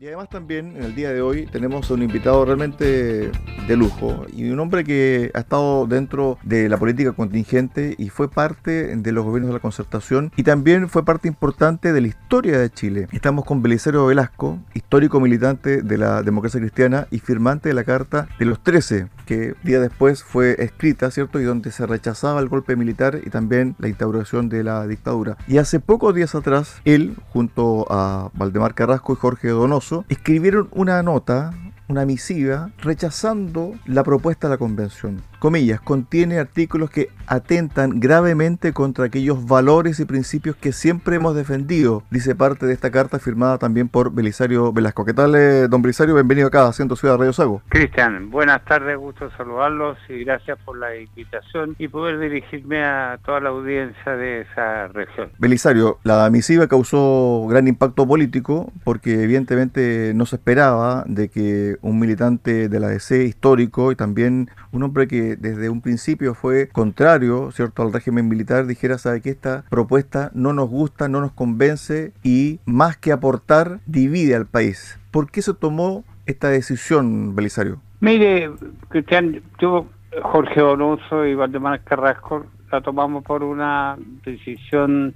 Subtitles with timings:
[0.00, 3.32] Y además también en el día de hoy tenemos un invitado realmente
[3.66, 8.30] de lujo y un hombre que ha estado dentro de la política contingente y fue
[8.30, 12.60] parte de los gobiernos de la concertación y también fue parte importante de la historia
[12.60, 13.08] de Chile.
[13.10, 18.28] Estamos con Belisario Velasco, histórico militante de la democracia cristiana y firmante de la Carta
[18.38, 21.40] de los 13, que día después fue escrita, ¿cierto?
[21.40, 25.36] Y donde se rechazaba el golpe militar y también la instauración de la dictadura.
[25.48, 31.02] Y hace pocos días atrás, él, junto a Valdemar Carrasco y Jorge Donoso, escribieron una
[31.02, 31.52] nota
[31.88, 35.22] una misiva rechazando la propuesta de la convención.
[35.38, 42.02] Comillas, contiene artículos que atentan gravemente contra aquellos valores y principios que siempre hemos defendido,
[42.10, 45.04] dice parte de esta carta firmada también por Belisario Velasco.
[45.04, 46.14] ¿Qué tal, eh, don Belisario?
[46.14, 47.62] Bienvenido acá a Ciento Ciudad Radio Sago.
[47.68, 53.38] Cristian, buenas tardes, gusto saludarlos y gracias por la invitación y poder dirigirme a toda
[53.38, 55.30] la audiencia de esa región.
[55.38, 62.00] Belisario, la misiva causó gran impacto político porque evidentemente no se esperaba de que un
[62.00, 67.50] militante de la DC histórico y también un hombre que desde un principio fue contrario
[67.52, 72.12] cierto al régimen militar dijera sabe que esta propuesta no nos gusta no nos convence
[72.22, 77.80] y más que aportar divide al país ¿por qué se tomó esta decisión Belisario?
[78.00, 78.50] Mire
[78.88, 79.86] Cristian yo
[80.22, 85.14] Jorge Donoso y Valdemar Carrasco la tomamos por una decisión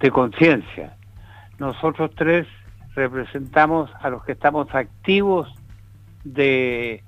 [0.00, 0.96] de conciencia.
[1.58, 2.46] Nosotros tres
[2.94, 5.52] representamos a los que estamos activos
[6.24, 7.02] de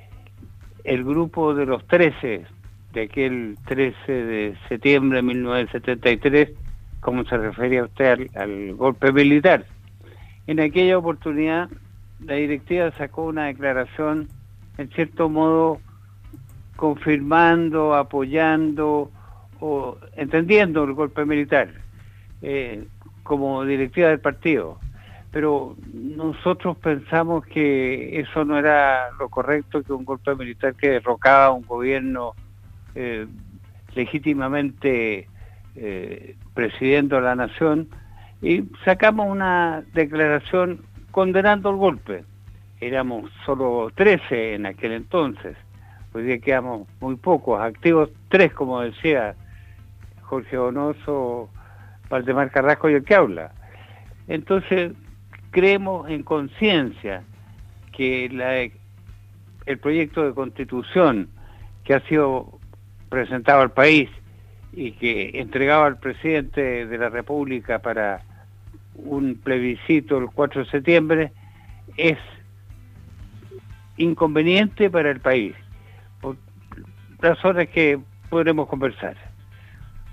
[0.87, 2.45] el grupo de los 13,
[2.93, 6.53] de aquel 13 de septiembre de 1973,
[7.01, 9.67] como se refería usted al, golpe militar.
[10.47, 11.69] En aquella oportunidad,
[12.25, 14.29] la directiva sacó una declaración,
[14.79, 15.81] en cierto modo,
[16.77, 19.11] confirmando, apoyando
[19.59, 21.71] o entendiendo el golpe militar
[22.43, 22.87] eh,
[23.25, 24.79] como directiva del partido
[25.31, 31.51] pero nosotros pensamos que eso no era lo correcto, que un golpe militar que derrocaba
[31.51, 32.35] un gobierno
[32.95, 33.27] eh,
[33.95, 35.29] legítimamente
[35.75, 37.89] eh, presidiendo la nación,
[38.43, 42.25] y sacamos una declaración condenando el golpe.
[42.81, 45.57] Éramos solo 13 en aquel entonces,
[46.13, 49.35] hoy día quedamos muy pocos, activos tres, como decía
[50.23, 51.51] Jorge Donoso,
[52.09, 53.53] Valdemar Carrasco y el que habla.
[54.29, 54.93] Entonces,
[55.57, 57.23] creemos en conciencia
[57.91, 58.27] que
[59.65, 61.31] el proyecto de constitución
[61.83, 62.59] que ha sido
[63.09, 64.11] presentado al país
[64.75, 68.21] y que entregaba al presidente de la República para
[68.97, 71.33] un plebiscito el 4 de septiembre
[71.97, 72.19] es
[73.97, 75.55] inconveniente para el país,
[76.21, 76.37] por
[77.19, 79.17] razones que podremos conversar.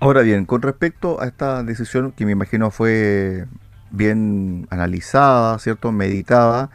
[0.00, 3.44] Ahora bien, con respecto a esta decisión que me imagino fue
[3.96, 5.92] bien analizada, ¿cierto?
[5.92, 6.70] Meditada.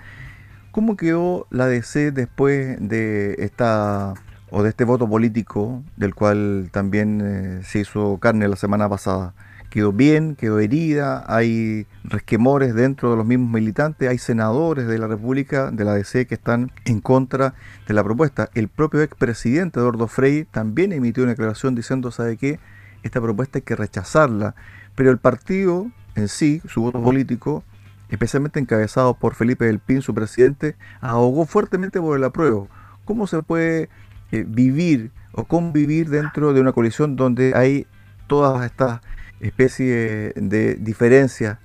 [0.72, 4.14] ¿Cómo quedó la DC después de esta
[4.52, 9.34] o de este voto político del cual también eh, se hizo carne la semana pasada?
[9.70, 10.36] ¿Quedó bien?
[10.36, 11.24] ¿Quedó herida?
[11.28, 14.10] ¿Hay resquemores dentro de los mismos militantes?
[14.10, 17.54] ¿Hay senadores de la República, de la DC, que están en contra
[17.88, 18.50] de la propuesta?
[18.56, 22.60] El propio expresidente Eduardo Frei también emitió una declaración diciendo, ¿sabe qué?
[23.04, 24.56] Esta propuesta hay que rechazarla.
[24.96, 27.64] Pero el partido en sí, su voto político,
[28.10, 32.68] especialmente encabezado por Felipe del Pin, su presidente, ahogó fuertemente por el apruebo.
[33.06, 33.90] ¿Cómo se puede
[34.32, 37.88] eh, vivir o convivir dentro de una coalición donde hay
[38.28, 39.02] todas estas
[39.40, 41.58] especies de diferencias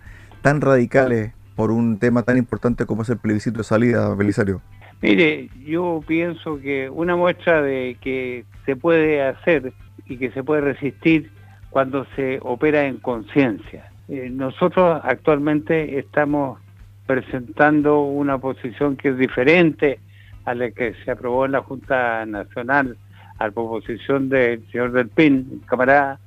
[0.43, 4.63] tan radicales por un tema tan importante como es el plebiscito de salida, Belisario?
[5.03, 9.73] Mire, yo pienso que una muestra de que se puede hacer
[10.07, 11.31] y que se puede resistir
[11.71, 13.91] cuando se opera en conciencia.
[14.09, 16.59] Eh, nosotros actualmente estamos
[17.07, 19.99] presentando una posición que es diferente
[20.45, 22.97] a la que se aprobó en la Junta Nacional
[23.39, 26.21] a proposición del señor Del Pin, camarada,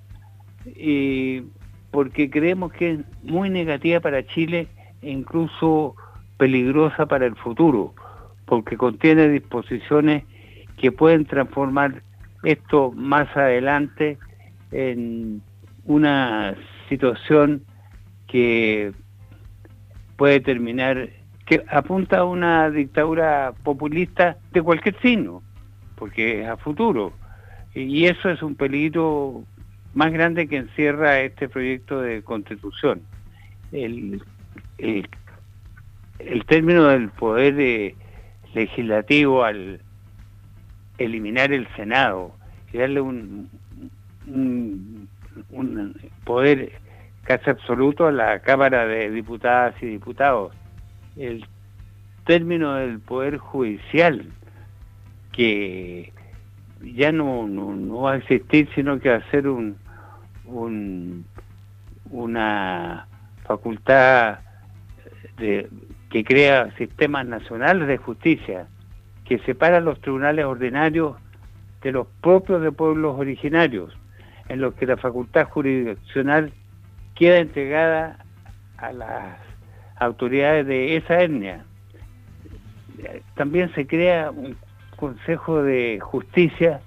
[0.66, 1.44] y
[1.92, 4.68] porque creemos que es muy negativa para Chile
[5.02, 5.96] e incluso
[6.38, 7.94] peligrosa para el futuro,
[8.46, 10.24] porque contiene disposiciones
[10.78, 12.02] que pueden transformar
[12.44, 14.18] esto más adelante
[14.72, 15.42] en
[15.86, 16.56] una
[16.90, 17.64] situación
[18.28, 18.92] que
[20.18, 21.10] puede terminar,
[21.46, 25.42] que apunta a una dictadura populista de cualquier signo,
[25.96, 27.14] porque es a futuro.
[27.74, 29.44] Y eso es un peligro
[29.94, 33.02] más grande que encierra este proyecto de constitución.
[33.72, 34.22] El,
[34.78, 35.06] el,
[36.46, 37.96] término del poder eh,
[38.54, 39.82] legislativo al
[40.98, 42.34] eliminar el Senado
[42.74, 43.50] y darle un,
[44.28, 45.08] un,
[45.52, 46.72] un poder
[47.28, 50.54] casi absoluto a la Cámara de Diputadas y Diputados.
[51.18, 51.46] El
[52.26, 54.32] término del Poder Judicial
[55.34, 56.14] que
[56.82, 59.78] ya no, no, va a existir, sino que va a ser un,
[60.46, 61.26] un
[62.10, 63.08] una
[63.46, 64.40] facultad
[65.38, 68.68] que crea sistemas nacionales de justicia,
[69.26, 71.18] que separa los tribunales ordinarios
[71.82, 73.96] de los propios de pueblos originarios,
[74.48, 76.54] en los que la facultad jurisdiccional
[77.18, 78.18] queda entregada
[78.78, 79.38] a las
[79.98, 81.66] autoridades de esa etnia.
[83.36, 84.56] También se crea un
[84.96, 86.82] Consejo de Justicia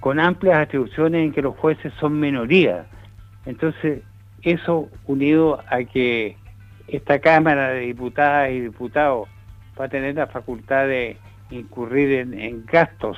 [0.00, 2.86] con amplias atribuciones en que los jueces son minoría.
[3.46, 4.02] Entonces,
[4.42, 6.36] eso unido a que
[6.88, 9.28] esta Cámara de Diputadas y Diputados
[9.80, 11.16] va a tener la facultad de
[11.50, 13.16] incurrir en, gastos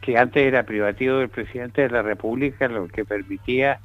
[0.00, 3.78] que antes era privativo del presidente de la República, lo que permitía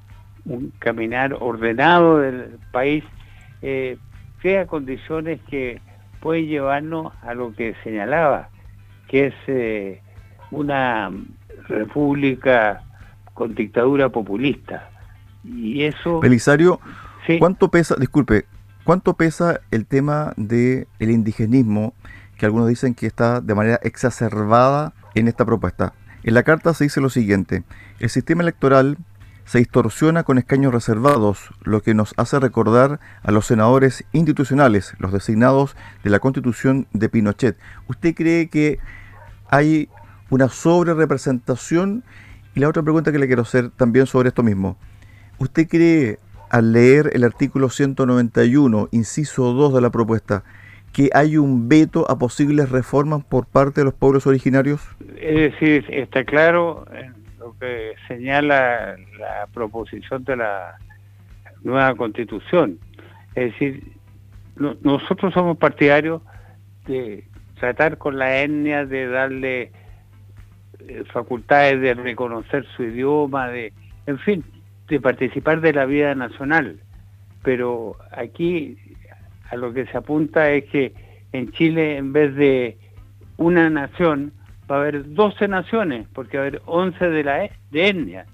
[0.47, 3.03] un caminar ordenado del país,
[3.61, 3.97] eh,
[4.41, 5.81] crea condiciones que
[6.19, 8.49] pueden llevarnos a lo que señalaba,
[9.07, 10.01] que es eh,
[10.51, 11.11] una
[11.67, 12.83] república
[13.33, 14.89] con dictadura populista.
[15.43, 16.19] Y eso...
[16.19, 16.79] Belisario,
[17.39, 18.45] ¿cuánto pesa, disculpe,
[18.83, 21.93] cuánto pesa el tema del el indigenismo,
[22.37, 25.93] que algunos dicen que está de manera exacerbada en esta propuesta?
[26.23, 27.63] En la carta se dice lo siguiente,
[27.99, 28.97] el sistema electoral
[29.47, 35.13] se distorsiona con escaños reservados, lo que nos hace recordar a los senadores institucionales, los
[35.13, 37.57] designados de la constitución de Pinochet.
[37.87, 38.79] ¿Usted cree que
[39.49, 39.87] hay
[40.29, 42.03] una sobre representación?
[42.55, 44.77] Y la otra pregunta que le quiero hacer también sobre esto mismo.
[45.37, 46.19] ¿Usted cree,
[46.49, 50.43] al leer el artículo 191, inciso 2 de la propuesta,
[50.91, 54.81] que hay un veto a posibles reformas por parte de los pueblos originarios?
[55.15, 56.85] Es decir, está claro
[57.59, 60.77] que señala la proposición de la
[61.63, 62.79] nueva constitución.
[63.35, 63.83] Es decir,
[64.57, 66.21] nosotros somos partidarios
[66.87, 67.23] de
[67.59, 69.71] tratar con la etnia, de darle
[70.79, 73.73] eh, facultades de reconocer su idioma, de,
[74.05, 74.43] en fin,
[74.87, 76.79] de participar de la vida nacional.
[77.43, 78.77] Pero aquí
[79.49, 80.93] a lo que se apunta es que
[81.33, 82.77] en Chile, en vez de
[83.37, 84.33] una nación,
[84.69, 88.25] va a haber 12 naciones, porque va a haber 11 de la e, de etnia.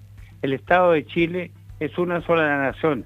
[0.41, 3.05] El Estado de Chile es una sola nación.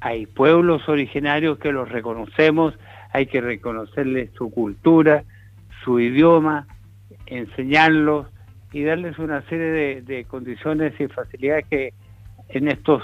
[0.00, 2.74] Hay pueblos originarios que los reconocemos,
[3.12, 5.24] hay que reconocerles su cultura,
[5.82, 6.66] su idioma,
[7.26, 8.26] enseñarlos
[8.72, 11.94] y darles una serie de, condiciones y facilidades que
[12.50, 13.02] en estos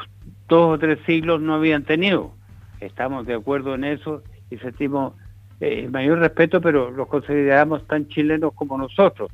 [0.49, 2.33] dos o tres siglos no habían tenido.
[2.81, 5.15] Estamos de acuerdo en eso y sentimos
[5.61, 9.31] eh, mayor respeto, pero los consideramos tan chilenos como nosotros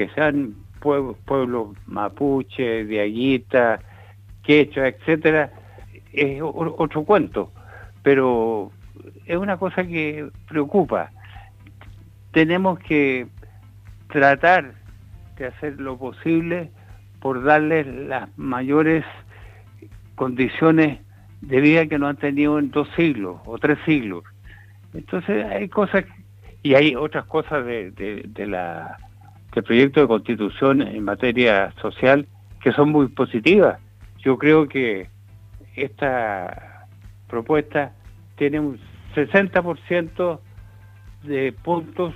[0.00, 3.80] que sean pueblos, mapuche, diaguita,
[4.42, 5.52] quechua, etcétera,
[6.14, 7.52] es otro cuento,
[8.02, 8.72] pero
[9.26, 11.10] es una cosa que preocupa.
[12.32, 13.26] Tenemos que
[14.10, 14.72] tratar
[15.36, 16.70] de hacer lo posible
[17.20, 19.04] por darles las mayores
[20.14, 21.00] condiciones
[21.42, 24.24] de vida que no han tenido en dos siglos o tres siglos.
[24.94, 26.06] Entonces hay cosas
[26.62, 28.96] y hay otras cosas de la
[29.58, 32.26] el proyecto de constitución en materia social
[32.62, 33.78] que son muy positivas.
[34.18, 35.08] Yo creo que
[35.74, 36.86] esta
[37.28, 37.92] propuesta
[38.36, 38.78] tiene un
[39.14, 40.40] 60%
[41.24, 42.14] de puntos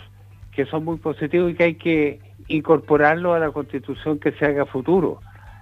[0.53, 4.67] que son muy positivos y que hay que incorporarlo a la constitución que se haga
[4.67, 5.21] futuro.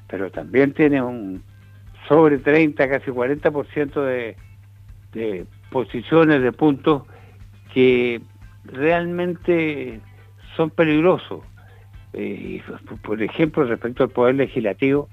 [0.09, 1.43] Pero también tiene un
[2.09, 4.37] sobre 30, casi 40% de,
[5.13, 7.05] de posiciones, de puntos
[7.73, 8.21] que
[8.65, 10.01] realmente
[10.57, 11.43] son peligrosos
[12.13, 12.63] eh,
[13.03, 15.09] por ejemplo, respecto al poder legislativo,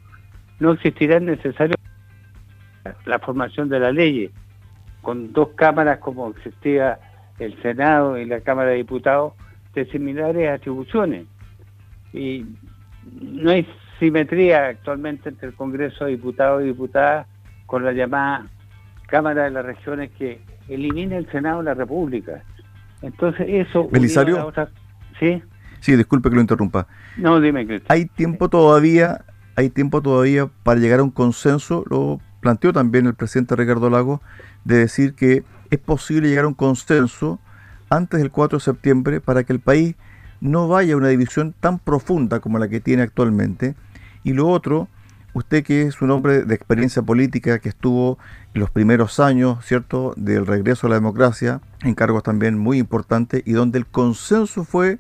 [0.60, 1.76] no existirá necesario
[3.06, 4.32] la formación de la ley
[5.02, 7.00] con dos cámaras como existía
[7.40, 9.34] el Senado y la Cámara de Diputados
[9.74, 11.26] de similares atribuciones.
[12.12, 12.46] Y
[13.12, 13.66] no hay
[14.00, 17.28] simetría actualmente entre el Congreso de Diputados y Diputadas
[17.66, 18.48] con la llamada
[19.08, 22.44] Cámara de las Regiones que elimina el Senado de la República.
[23.02, 23.88] Entonces eso...
[23.88, 24.52] Belisario.
[25.20, 25.42] ¿Sí?
[25.80, 26.88] Sí, disculpe que lo interrumpa.
[27.18, 32.20] No, dime, que Hay tiempo todavía, hay tiempo todavía para llegar a un consenso, lo
[32.42, 34.22] planteó también el presidente Ricardo Lago,
[34.64, 37.40] de decir que es posible llegar a un consenso
[37.90, 39.96] antes del 4 de septiembre para que el país
[40.42, 43.76] no vaya a una división tan profunda como la que tiene actualmente.
[44.24, 44.88] Y lo otro,
[45.34, 48.18] usted que es un hombre de experiencia política, que estuvo
[48.54, 53.44] en los primeros años, ¿cierto?, del regreso a la democracia, en cargos también muy importantes,
[53.46, 55.00] y donde el consenso fue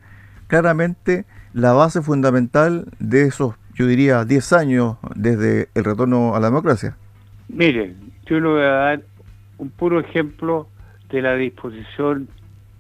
[0.49, 6.47] claramente la base fundamental de esos, yo diría, 10 años desde el retorno a la
[6.47, 6.97] democracia?
[7.47, 9.01] Mire, yo le voy a dar
[9.57, 10.67] un puro ejemplo
[11.09, 12.27] de la disposición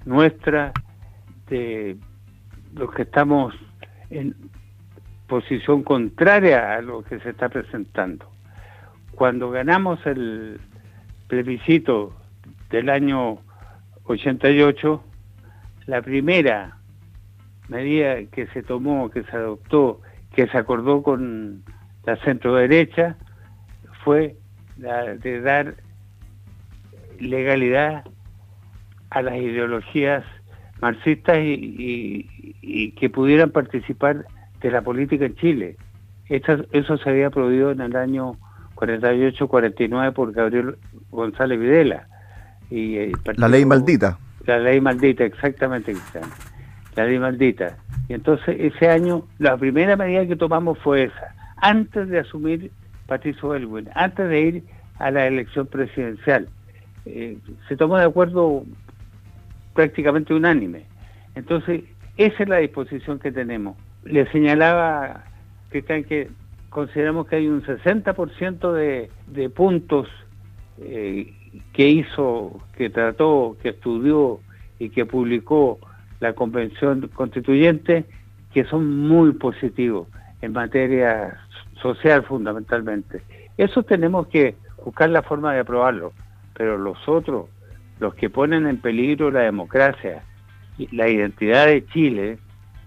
[0.05, 0.73] nuestra
[1.47, 1.97] de
[2.73, 3.53] los que estamos
[4.09, 4.35] en
[5.27, 8.25] posición contraria a lo que se está presentando.
[9.13, 10.59] Cuando ganamos el
[11.27, 12.15] plebiscito
[12.71, 13.39] del año
[14.05, 15.03] 88,
[15.85, 16.78] la primera
[17.69, 20.01] medida que se tomó, que se adoptó,
[20.33, 21.63] que se acordó con
[22.05, 23.15] la centro derecha,
[24.03, 24.35] fue
[24.77, 25.75] la de dar
[27.19, 28.03] legalidad
[29.09, 30.23] a las ideologías
[30.81, 34.25] marxistas y, que pudieran participar
[34.61, 35.77] de la política en Chile.
[36.29, 38.37] eso se había prohibido en el año
[38.75, 40.77] 48-49 por Gabriel
[41.11, 42.07] González Videla.
[42.69, 44.17] Y la ley maldita.
[44.45, 45.93] La ley maldita, exactamente,
[46.99, 47.77] La ley maldita.
[48.09, 52.71] Y entonces ese año la primera medida que tomamos fue esa, antes de asumir
[53.07, 54.63] Patricio Elwin, antes de ir
[54.97, 56.49] a la elección presidencial.
[57.05, 57.37] Eh,
[57.69, 58.65] se tomó de acuerdo
[59.73, 60.87] prácticamente unánime.
[61.35, 61.83] Entonces,
[62.17, 63.77] esa es la disposición que tenemos.
[64.03, 65.23] Le señalaba
[65.69, 66.27] Cristian que
[66.69, 70.09] consideramos que hay un 60% de, de puntos
[70.81, 71.33] eh,
[71.71, 74.41] que hizo, que trató, que estudió
[74.79, 75.79] y que publicó
[76.19, 78.05] la Convención Constituyente,
[78.53, 80.07] que son muy positivos
[80.41, 81.39] en materia
[81.81, 83.21] social fundamentalmente.
[83.57, 86.13] Eso tenemos que buscar la forma de aprobarlo,
[86.53, 87.47] pero los otros,
[87.99, 90.23] los que ponen en peligro la democracia,
[90.91, 92.39] la identidad de Chile,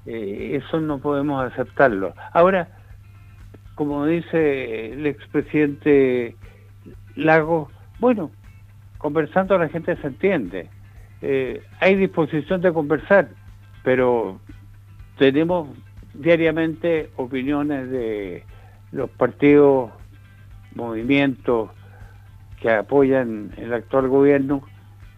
[0.07, 2.15] eh, eso no podemos aceptarlo.
[2.33, 2.69] Ahora,
[3.75, 6.37] como dice el expresidente
[7.17, 8.31] Lago, bueno,
[8.99, 10.71] conversando la gente se entiende.
[11.23, 13.29] Eh, hay disposición de conversar,
[13.85, 14.41] pero
[15.19, 15.69] tenemos
[16.15, 18.45] diariamente opiniones de
[18.91, 19.93] los partidos,
[20.75, 21.71] movimientos
[22.61, 24.63] que apoyan el actual gobierno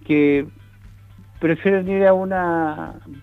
[0.06, 0.46] que
[1.40, 2.32] prefieren ir a un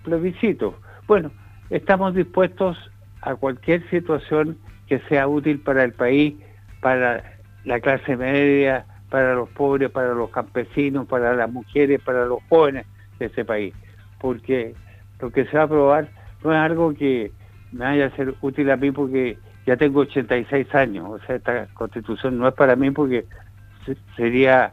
[0.03, 0.75] plebiscito.
[1.07, 1.31] Bueno,
[1.69, 2.77] estamos dispuestos
[3.21, 4.57] a cualquier situación
[4.87, 6.35] que sea útil para el país,
[6.81, 7.23] para
[7.63, 12.87] la clase media, para los pobres, para los campesinos, para las mujeres, para los jóvenes
[13.19, 13.75] de este país.
[14.19, 14.73] Porque
[15.19, 16.09] lo que se va a aprobar
[16.43, 17.31] no es algo que
[17.73, 19.37] me vaya a ser útil a mí porque
[19.67, 23.25] ya tengo 86 años, o sea, esta constitución no es para mí porque
[24.15, 24.71] sería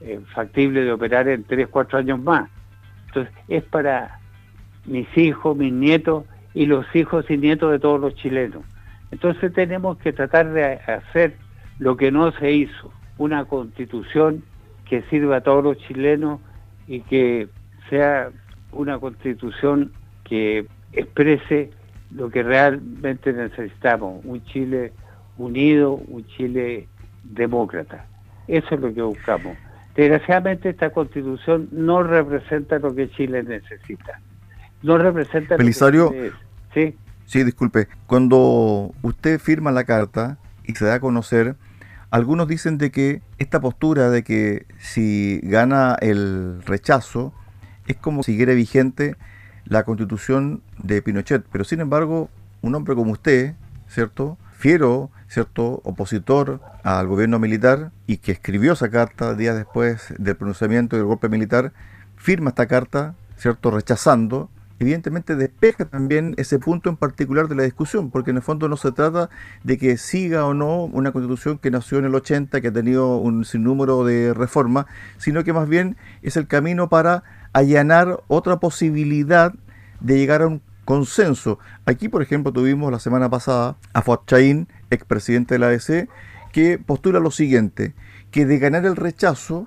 [0.00, 2.50] eh, factible de operar en 3, 4 años más.
[3.08, 4.18] Entonces, es para
[4.86, 6.24] mis hijos, mis nietos
[6.54, 8.64] y los hijos y nietos de todos los chilenos.
[9.10, 11.36] Entonces tenemos que tratar de hacer
[11.78, 14.44] lo que no se hizo, una constitución
[14.88, 16.40] que sirva a todos los chilenos
[16.86, 17.48] y que
[17.88, 18.30] sea
[18.72, 19.92] una constitución
[20.24, 21.70] que exprese
[22.10, 24.92] lo que realmente necesitamos, un Chile
[25.36, 26.88] unido, un Chile
[27.24, 28.06] demócrata.
[28.46, 29.56] Eso es lo que buscamos.
[29.96, 34.20] Desgraciadamente esta constitución no representa lo que Chile necesita.
[34.82, 36.32] No representa lo que Chile
[36.72, 36.96] ¿Sí?
[37.26, 37.88] Sí, disculpe.
[38.06, 41.56] Cuando usted firma la carta y se da a conocer,
[42.14, 47.32] algunos dicen de que esta postura de que si gana el rechazo
[47.88, 49.16] es como si siguiera vigente
[49.64, 52.30] la constitución de Pinochet, pero sin embargo,
[52.62, 53.54] un hombre como usted,
[53.88, 54.38] ¿cierto?
[54.56, 55.80] Fiero, ¿cierto?
[55.82, 61.28] Opositor al gobierno militar y que escribió esa carta días después del pronunciamiento del golpe
[61.28, 61.72] militar,
[62.14, 63.72] firma esta carta, ¿cierto?
[63.72, 68.68] Rechazando evidentemente despeja también ese punto en particular de la discusión, porque en el fondo
[68.68, 69.30] no se trata
[69.62, 73.18] de que siga o no una constitución que nació en el 80, que ha tenido
[73.18, 74.86] un sinnúmero de reformas,
[75.18, 79.54] sino que más bien es el camino para allanar otra posibilidad
[80.00, 81.58] de llegar a un consenso.
[81.86, 86.08] Aquí, por ejemplo, tuvimos la semana pasada a Fuad Chaín, expresidente de la ADC,
[86.52, 87.94] que postula lo siguiente,
[88.30, 89.66] que de ganar el rechazo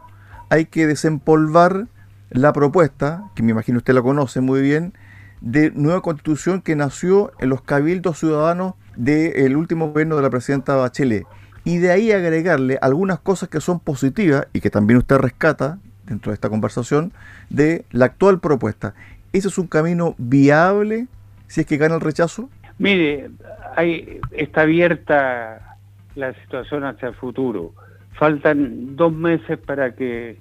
[0.49, 1.87] hay que desempolvar
[2.29, 4.93] la propuesta, que me imagino usted la conoce muy bien,
[5.41, 10.75] de nueva constitución que nació en los cabildos ciudadanos del último gobierno de la presidenta
[10.75, 11.25] Bachelet.
[11.63, 16.31] Y de ahí agregarle algunas cosas que son positivas y que también usted rescata dentro
[16.31, 17.11] de esta conversación
[17.49, 18.93] de la actual propuesta.
[19.33, 21.07] ¿Ese es un camino viable
[21.47, 22.49] si es que gana el rechazo?
[22.79, 23.29] Mire,
[23.75, 25.77] hay, está abierta
[26.15, 27.73] la situación hacia el futuro.
[28.13, 30.39] Faltan dos meses para que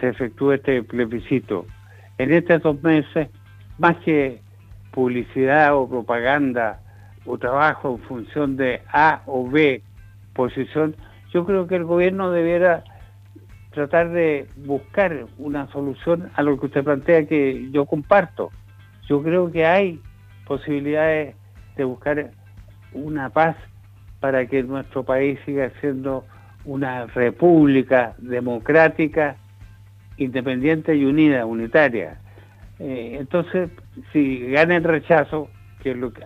[0.00, 1.66] se efectúe este plebiscito.
[2.18, 3.28] En estos dos meses,
[3.78, 4.40] más que
[4.90, 6.80] publicidad o propaganda
[7.24, 9.82] o trabajo en función de A o B
[10.34, 10.96] posición,
[11.32, 12.82] yo creo que el gobierno debiera
[13.72, 18.50] tratar de buscar una solución a lo que usted plantea que yo comparto.
[19.08, 20.00] Yo creo que hay
[20.46, 21.36] posibilidades
[21.76, 22.30] de buscar
[22.92, 23.56] una paz
[24.18, 26.24] para que nuestro país siga siendo
[26.64, 29.36] una república democrática,
[30.20, 32.18] independiente y unida, unitaria.
[32.78, 33.70] Eh, entonces,
[34.12, 35.48] si gana el rechazo,
[35.82, 36.22] que es lo que,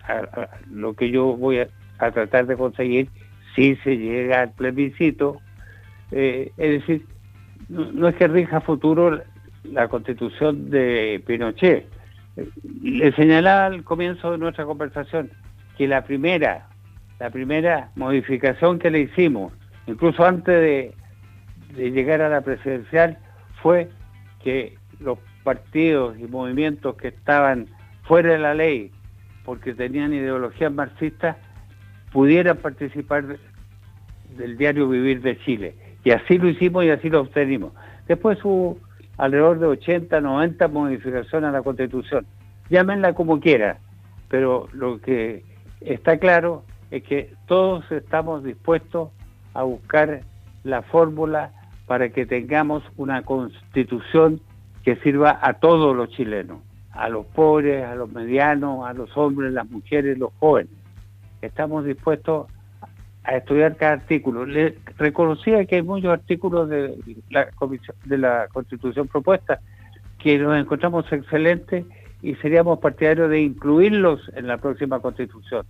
[0.71, 1.69] lo que yo voy a,
[2.11, 3.09] tratar de conseguir,
[3.55, 5.41] si se llega al plebiscito,
[6.11, 7.07] eh, es decir,
[7.69, 9.23] no, es que rija futuro
[9.63, 11.87] la constitución de Pinochet.
[12.83, 15.31] Le señalaba al comienzo de nuestra conversación
[15.79, 16.69] que la primera,
[17.21, 19.53] la primera modificación que le hicimos,
[19.87, 20.95] incluso antes
[21.77, 23.19] de llegar a la presidencial,
[23.65, 23.89] fue
[24.43, 27.67] que los partidos y movimientos que estaban
[28.03, 28.93] fuera de la ley
[29.43, 31.39] porque tenían ideologías marxistas
[32.13, 33.39] pudieran participar
[34.37, 35.75] del diario Vivir de Chile.
[36.05, 37.73] Y así lo hicimos y así lo obtenimos.
[38.07, 38.77] Después hubo
[39.17, 42.27] alrededor de 80, 90 modificaciones a la Constitución.
[42.69, 43.79] Llámenla como quiera,
[44.29, 45.43] pero lo que
[45.81, 49.09] está claro es que todos estamos dispuestos
[49.55, 50.21] a buscar
[50.65, 51.51] la fórmula
[51.87, 54.41] para que tengamos una constitución
[54.85, 56.59] que sirva a todos los chilenos,
[56.93, 60.73] a los pobres, a los medianos, a los hombres, las mujeres, los jóvenes.
[61.43, 62.47] Estamos dispuestos
[63.25, 64.47] a estudiar cada artículo.
[64.47, 66.97] Le reconocía que hay muchos artículos de
[67.31, 67.49] la,
[68.05, 69.61] de la Constitución propuesta
[70.19, 71.85] que nos encontramos excelentes
[72.23, 75.67] y seríamos partidarios de incluirlos en la próxima Constitución,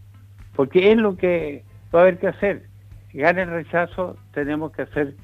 [0.54, 2.62] porque es lo que va a haber que hacer.
[3.10, 5.14] Si gana el rechazo, tenemos que hacer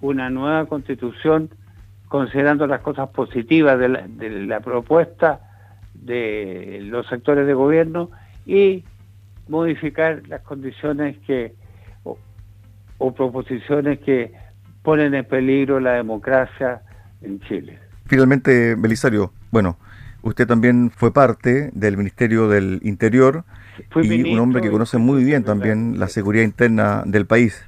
[0.00, 1.50] una nueva Constitución
[2.08, 3.88] considerando las cosas positivas de
[4.46, 5.40] la, propuesta
[5.94, 8.10] de los sectores de gobierno
[8.46, 8.84] y
[9.48, 11.54] modificar las condiciones que
[12.04, 14.32] o, proposiciones que
[14.82, 16.82] ponen en peligro la democracia
[17.20, 17.78] en Chile.
[18.06, 19.76] Finalmente, Belisario, bueno,
[20.22, 23.44] usted también fue parte del Ministerio del Interior
[24.02, 27.64] y un hombre que conoce muy bien también la seguridad interna del país.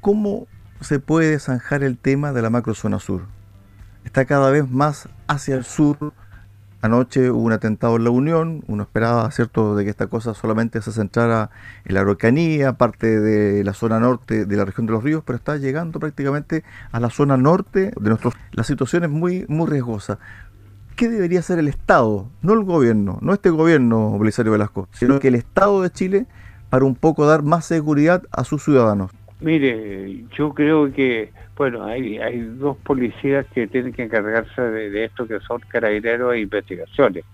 [0.00, 0.46] ¿Cómo
[0.82, 3.22] se puede zanjar el tema de la macrozona sur?
[4.04, 6.12] está cada vez más hacia el sur.
[6.80, 10.82] Anoche hubo un atentado en la Unión, uno esperaba, ¿cierto?, de que esta cosa solamente
[10.82, 11.50] se centrara
[11.84, 15.36] en la Araucanía, parte de la zona norte de la región de los ríos, pero
[15.36, 18.34] está llegando prácticamente a la zona norte de nuestros...
[18.50, 20.18] La situación es muy, muy riesgosa.
[20.96, 22.28] ¿Qué debería hacer el Estado?
[22.42, 26.26] No el gobierno, no este gobierno, Belisario Velasco, sino que el Estado de Chile
[26.68, 29.12] para un poco dar más seguridad a sus ciudadanos.
[29.42, 32.16] Mire, yo creo que, bueno, hay,
[32.58, 37.24] dos policías que tienen que encargarse de, esto, que son carabineros e investigaciones.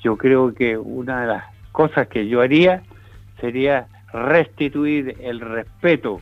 [0.00, 2.84] Yo creo que una de las cosas que yo haría
[3.40, 6.20] sería restituir el respeto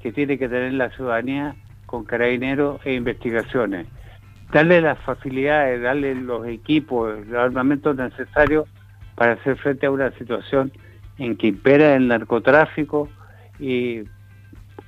[0.00, 3.88] que tiene que tener la ciudadanía con carabineros e investigaciones.
[4.52, 8.68] Darle las facilidades, darle los equipos, los armamentos necesarios
[9.16, 10.70] para hacer frente a una situación
[11.18, 13.08] en que impera el narcotráfico
[13.58, 14.04] y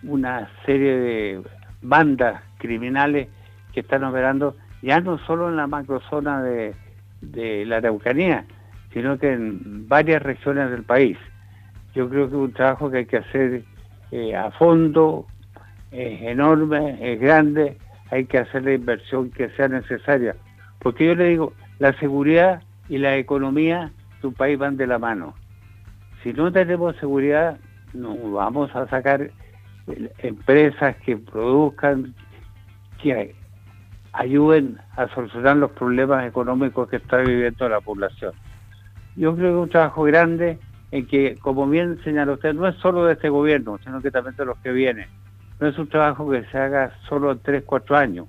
[0.03, 1.43] una serie de
[1.83, 3.29] bandas criminales
[3.73, 6.75] que están operando ya no solo en la macrozona de,
[7.21, 8.45] de la Araucanía,
[8.93, 11.19] sino que en varias regiones del país.
[11.95, 13.63] Yo creo que es un trabajo que hay que hacer
[14.11, 15.27] eh, a fondo,
[15.91, 17.77] es enorme, es grande,
[18.11, 20.37] hay que hacer la inversión que sea necesaria.
[20.79, 24.99] Porque yo le digo, la seguridad y la economía de un país van de la
[24.99, 25.35] mano.
[26.23, 27.59] Si no tenemos seguridad,
[27.95, 29.31] no vamos a sacar
[30.19, 32.15] empresas que produzcan,
[33.03, 33.35] que
[34.13, 38.33] ayuden a solucionar los problemas económicos que está viviendo la población.
[39.17, 40.59] Yo creo que es un trabajo grande
[40.91, 44.37] en que, como bien señaló usted, no es solo de este gobierno, sino que también
[44.37, 45.09] de los que vienen.
[45.61, 48.27] No es un trabajo que se haga solo en tres, cuatro años.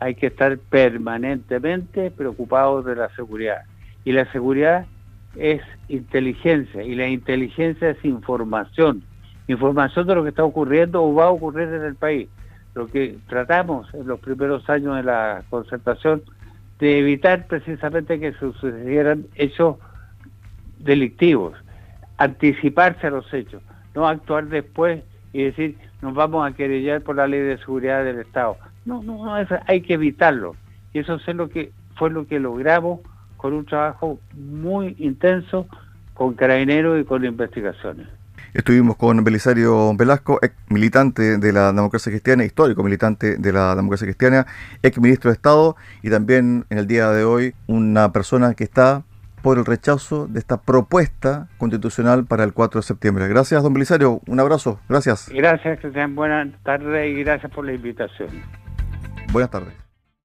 [0.00, 3.62] Hay que estar permanentemente preocupados de la seguridad.
[4.04, 4.84] Y la seguridad
[5.36, 9.04] es inteligencia, y la inteligencia es información
[9.48, 12.28] información de lo que está ocurriendo o va a ocurrir en el país.
[12.74, 16.22] Lo que tratamos en los primeros años de la concertación
[16.78, 19.76] de evitar precisamente que sucedieran hechos
[20.78, 21.54] delictivos,
[22.16, 23.62] anticiparse a los hechos,
[23.94, 25.02] no actuar después
[25.32, 28.56] y decir nos vamos a querellar por la ley de seguridad del Estado.
[28.84, 30.56] No, no, no hay que evitarlo.
[30.92, 33.00] Y eso es lo que fue lo que logramos
[33.36, 35.66] con un trabajo muy intenso
[36.14, 38.08] con carabineros y con investigaciones.
[38.54, 44.06] Estuvimos con Belisario Velasco, ex militante de la democracia cristiana, histórico militante de la democracia
[44.06, 44.46] cristiana,
[44.82, 49.04] ex ministro de Estado y también en el día de hoy una persona que está
[49.40, 53.26] por el rechazo de esta propuesta constitucional para el 4 de septiembre.
[53.26, 54.20] Gracias, don Belisario.
[54.26, 54.80] Un abrazo.
[54.86, 55.30] Gracias.
[55.30, 58.28] Gracias, que sean buenas tardes y gracias por la invitación.
[59.32, 59.81] Buenas tardes.